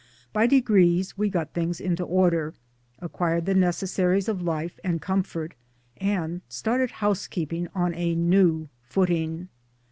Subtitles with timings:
[0.33, 2.55] By degrees we got things into order,
[2.97, 5.53] acquired the necessaries of life and comfort;
[5.97, 9.49] and started housekeeping on a new footing.